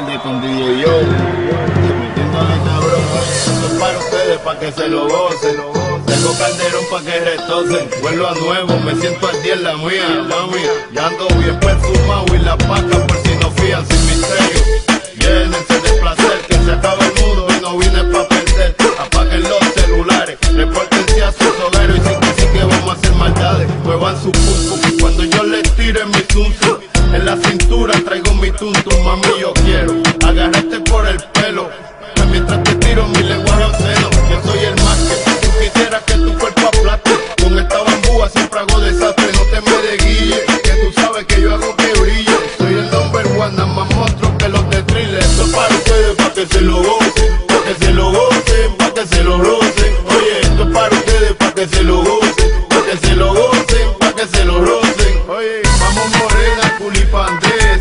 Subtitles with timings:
[0.00, 1.00] Calde con DJ Yo.
[2.00, 3.02] Metiéndole cabrón,
[3.46, 5.56] esto es para ustedes, para que se lo gocen.
[6.06, 7.90] Tengo calderón para que retocen.
[8.02, 10.62] Vuelvo a nuevo, me siento al día en la mía, mami.
[10.92, 14.62] Ya ando bien perfumado y la paca por si no fían sin misterio.
[15.18, 18.76] Llénense de placer, que se acaba el mundo y no vine pa' perder.
[18.98, 23.12] Apaguen los celulares, repórtense a sus hogares y sí que sí que vamos a hacer
[23.14, 23.68] maldades.
[23.84, 26.99] Muevan su pum cuando yo les tire mi zum.
[27.12, 29.94] En la cintura traigo mi tuntum, mami, yo quiero
[30.24, 31.68] agarrarte por el pelo.
[32.30, 36.38] Mientras te tiro mi lenguaje obsceno, yo soy el más que tú quisieras que tu
[36.38, 37.10] cuerpo aplaste.
[37.42, 41.54] Con esta bambúa siempre hago desastre, no te me desguille, que tú sabes que yo
[41.54, 42.38] hago que brille.
[42.58, 45.18] Soy el number one, nada más monstruo que los de thriller.
[45.18, 47.19] Es para ustedes, para que se lo gocen,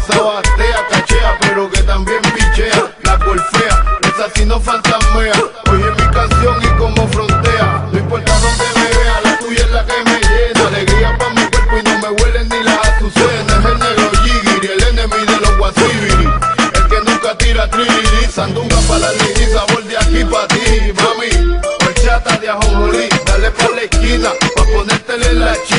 [0.10, 5.34] culipandea, sabatea, cachea, pero que también pichea, la golfea, esa sí no fantasmea.
[5.72, 9.86] Oye mi canción y como frontea, no importa dónde me vea, la tuya es la
[9.86, 13.60] que me llena, alegría para mi cuerpo y no me huelen ni las azucenas.
[13.60, 16.30] Es el negro Jigiri, el enemigo de los guasibiri,
[16.76, 21.60] el que nunca tira trilili, sandunga para la lili, sabor de aquí para ti, mami.
[21.86, 25.79] Horchata de ajonjolí, dale pa' la esquina, pa' ponértele la china.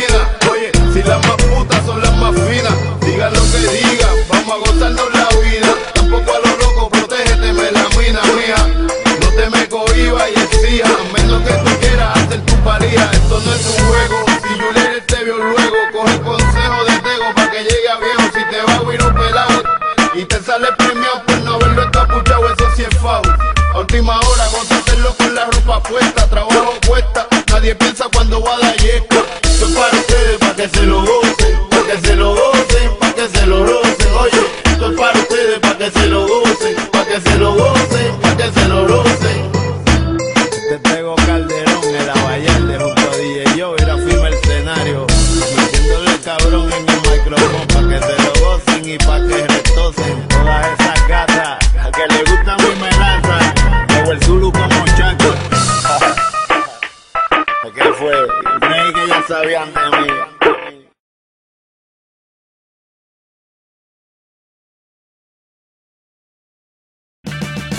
[20.50, 23.22] Sale premiado por no haberlo encapuchado, eso sí es foul.
[23.72, 28.58] A última hora, hacerlo con la ropa puesta, trabajo cuesta, nadie piensa cuando va a
[28.58, 28.79] dar
[57.74, 58.12] ¿Qué fue?
[58.60, 60.08] Creí que ya sabían de mí.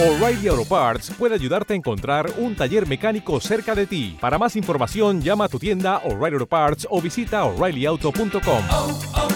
[0.02, 4.18] O'Reilly Auto Parts puede ayudarte a encontrar un taller mecánico cerca de ti.
[4.20, 9.31] Para más información, llama a tu tienda O'Reilly Auto Parts o visita oreillyauto.com.